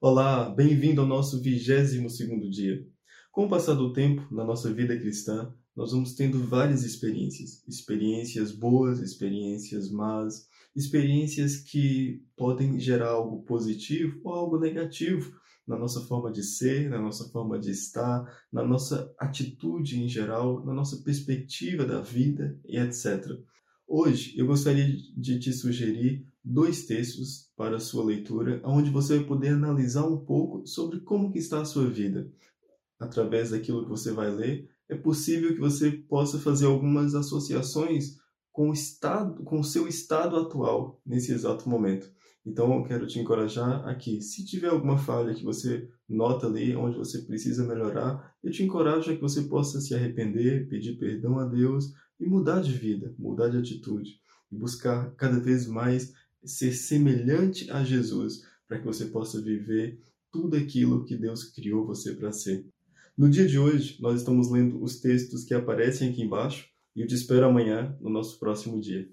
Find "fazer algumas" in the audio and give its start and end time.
36.38-37.14